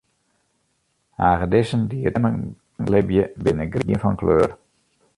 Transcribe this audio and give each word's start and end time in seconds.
Hagedissen 1.25 1.81
dy't 1.91 2.17
yn 2.17 2.23
beammen 2.27 2.49
libje, 2.91 3.23
binne 3.43 3.65
grien 3.75 4.01
fan 4.03 4.19
kleur. 4.21 4.49